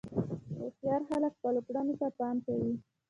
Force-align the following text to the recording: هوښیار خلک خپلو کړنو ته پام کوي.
هوښیار 0.59 1.01
خلک 1.09 1.31
خپلو 1.37 1.59
کړنو 1.67 1.93
ته 2.01 2.07
پام 2.17 2.35
کوي. 2.45 2.73